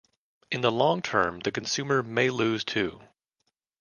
In 0.49 0.61
the 0.61 0.71
long 0.71 1.03
term, 1.03 1.41
the 1.41 1.51
consumer 1.51 2.01
may 2.01 2.31
lose 2.31 2.63
too. 2.63 3.01